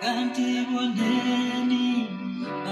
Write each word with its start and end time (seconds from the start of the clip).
kanti 0.00 0.64
boneni 0.70 1.86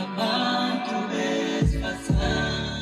abantu 0.02 0.96
besifazane. 1.10 2.76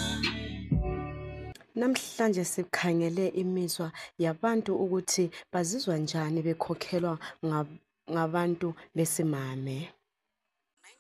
Namhlanje 1.75 2.45
sikhangele 2.45 3.29
imizwa 3.29 3.93
yabantu 4.19 4.77
ukuthi 4.77 5.30
bazizwa 5.52 5.96
njani 5.96 6.43
bekhokhelwa 6.46 7.19
ngab- 7.45 7.79
ngabantu 8.12 8.69
besimame. 8.95 9.79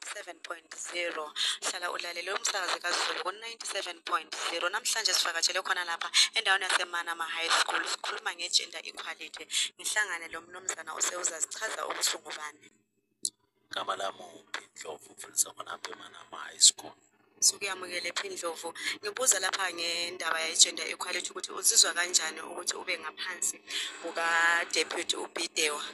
97.0 0.04 1.30
hlala 1.66 1.90
ulalele 1.90 2.32
umsakazi 2.32 2.78
kaZulu 2.84 3.20
ku-97.0 3.24 4.70
namhlanje 4.70 5.12
sivakatshele 5.14 5.60
khona 5.62 5.84
lapha 5.84 6.08
endaweni 6.36 6.64
yasemanama 6.64 7.24
high 7.24 7.50
school 7.58 7.82
sikhuluma 7.92 8.30
nge-gender 8.34 8.80
equality. 8.90 9.44
Ngihlangane 9.76 10.28
lo 10.32 10.40
mnumzana 10.40 10.94
usewuzazichaza 10.94 11.86
ukuthi 11.86 12.16
ungubani 12.16 12.83
igama 13.74 13.96
lami 13.96 14.18
uphindlovu 14.40 15.12
mfundisa 15.12 15.50
khonapha 15.50 15.90
emanama 15.92 16.36
high 16.46 16.58
school. 16.58 16.92
Sukuyamukele 17.40 18.12
phindlovu 18.12 18.74
ngibuza 19.02 19.40
lapha 19.40 19.72
ngendaba 19.74 20.40
ye-gender 20.40 20.86
equality 20.94 21.30
ukuthi 21.30 21.50
uzizwa 21.52 21.92
kanjani 21.92 22.40
ukuthi 22.40 22.74
ube 22.76 22.98
ngaphansi 22.98 23.56
kuka-deputy 24.02 25.16
ubidewa 25.16 25.84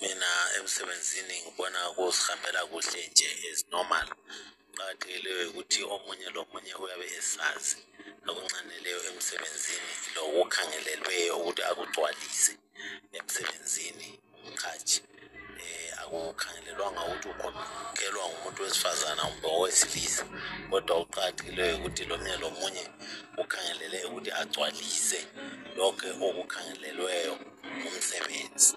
mina 0.00 0.30
emsebenzini 0.58 1.36
ngibona 1.42 1.80
kuzihambela 1.96 2.60
kuhle 2.70 3.00
nje 3.08 3.28
as 3.50 3.64
normal. 3.72 4.08
Qakathekileyo 4.76 5.50
ukuthi 5.50 5.80
omunye 5.94 6.28
lomunye 6.36 6.74
uyabe 6.74 7.06
esazi 7.18 7.76
akuncaneleyo 8.28 9.00
emsebenzini 9.08 9.90
lokukhangelelweyo 10.14 11.34
ukuthi 11.38 11.62
akugcwalise. 11.70 12.52
Ngumuntu 18.56 18.62
wesifazana 18.62 19.22
kumbe 19.22 19.48
owesilisa 19.48 20.24
kodwa 20.70 21.04
kuqakathekileyo 21.04 21.76
ukuthi 21.76 22.04
lomunye 22.04 22.36
lomunye 22.42 22.84
ukhangelele 23.38 24.04
ukuthi 24.08 24.30
agcwalise 24.32 25.20
lokho 25.76 26.06
okukhangelelweyo 26.28 27.38
umsebenzi. 27.86 28.74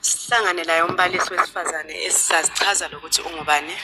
Sihlangane 0.00 0.64
laye 0.64 0.82
umbalisi 0.82 1.32
wesifazane 1.32 1.94
esizazichaza 2.06 2.88
lokuthi 2.88 3.20
ungubani? 3.22 3.74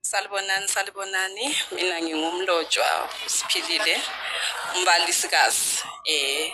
Salibonani 0.00 0.68
salibonani. 0.68 1.44
Mina 1.72 2.00
ngingumlotshwa 2.02 3.08
usiphilile. 3.26 3.94
Umbalisikazi 4.76 5.82
eh 6.04 6.52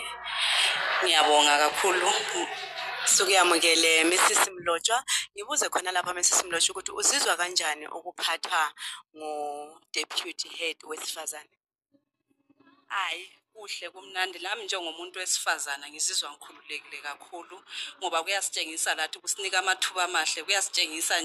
ngiyabonga 1.03 1.57
kakhulu. 1.57 2.09
Sukuyamukele 3.05 4.03
Mrs 4.03 4.41
Mlotshwa. 4.49 4.97
Ngibuze 5.35 5.69
khona 5.69 5.91
lapha 5.91 6.13
Mrs 6.13 6.43
Mlotshwa 6.43 6.71
ukuthi 6.71 6.91
uzizwa 6.91 7.37
kanjani 7.37 7.85
ukuphathwa 7.87 8.61
ngo-deputy 9.17 10.49
head 10.49 10.77
wesifazane? 10.89 11.49
Hayi 12.87 13.31
kuhle 13.55 13.89
kumnandi. 13.89 14.39
Lami 14.39 14.63
njengomuntu 14.63 15.19
wesifazana 15.19 15.89
ngizizwa 15.89 16.31
ngikhululekile 16.31 16.97
kakhulu 16.97 17.63
ngoba 17.99 18.23
kuyasitshengisa 18.23 18.95
lathi 18.95 19.19
kusinika 19.19 19.59
amathuba 19.59 20.03
amahle 20.03 20.43
kuyasitshengisa 20.43 21.15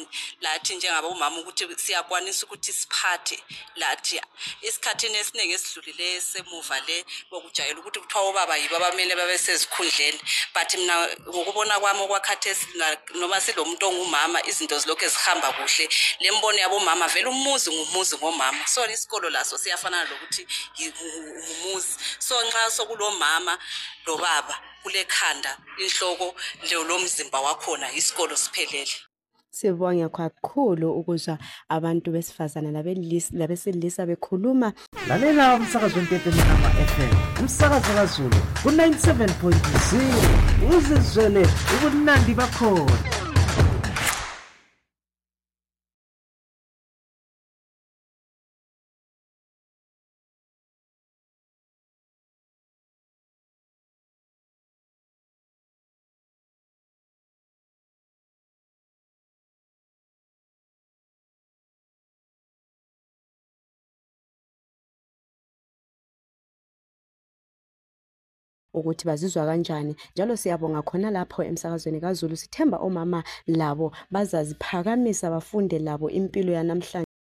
lathi 0.40 0.74
njengabomama 0.74 1.38
ukuthi 1.40 1.64
siyakwanisa 1.76 2.46
ukuthi 2.46 2.72
siphathe 2.72 3.38
lathi. 3.76 4.20
Esikhathini 4.62 5.18
esiningi 5.18 5.54
esidlulileyo 5.54 6.20
semuva 6.20 6.80
le 6.86 7.04
bokujayela 7.30 7.80
ukuthi 7.80 8.00
kuthiwa 8.00 8.22
obaba 8.28 8.56
yibo 8.56 8.76
abamele 8.76 9.16
babe 9.16 9.38
sezikhundleni. 9.38 10.20
But 10.54 10.74
mina 10.74 11.08
ngokubona 11.28 11.80
kwami 11.80 12.00
okwakhathesi 12.00 12.66
noma 13.14 13.40
silomuntu 13.40 13.86
ongumama 13.86 14.38
izinto 14.46 14.78
zilokhu 14.78 15.08
zihamba 15.08 15.52
kuhle. 15.52 15.88
Le 16.20 16.30
mbono 16.30 16.58
yabomama 16.58 17.08
vele 17.08 17.28
umuzi 17.28 17.70
ngumuzi 17.70 18.16
ngomama. 18.16 18.66
So 18.66 18.86
isikolo 18.86 19.30
laso 19.30 19.58
siyafana 19.58 20.04
lokuthi 20.04 20.46
ngumuzi. 20.78 22.19
So 22.20 22.34
nxa 22.46 22.70
sokulomama 22.70 23.58
lobaba 24.06 24.54
kulekhanda 24.82 25.56
inhloko 25.82 26.34
lo 26.72 26.84
lomzimba 26.84 27.40
wakhona 27.40 27.92
isikolo 27.92 28.36
siphelele. 28.36 28.90
Sibonge 29.52 30.08
kakhulu 30.08 30.92
ukuzwa 31.00 31.38
abantu 31.68 32.10
besifazane 32.12 32.70
labelis- 32.70 33.32
labesilisa 33.38 34.06
bekhuluma. 34.06 34.72
Lalela 35.08 35.54
umsakazo 35.56 35.96
wentethe 35.96 36.28
emanama 36.30 36.70
fm 36.70 37.40
umsakazo 37.40 37.94
kazulu 37.94 38.36
ku-97.0 38.62 40.76
uzizwele 40.76 41.46
ubunandi 41.74 42.34
bakhona. 42.34 43.19
Ukuthi 68.74 69.06
bazizwa 69.06 69.46
kanjani. 69.46 69.96
Njalo 70.12 70.36
siyabonga 70.36 70.82
khona 70.82 71.10
lapho 71.10 71.42
emsakazweni 71.44 72.00
kaZulu 72.00 72.36
sithemba 72.36 72.78
omama 72.78 73.22
labo 73.46 73.92
bazaziphakamisa 74.10 75.30
bafunde 75.30 75.78
labo 75.78 76.10
impilo 76.10 76.52
yanamhlanje. 76.52 77.09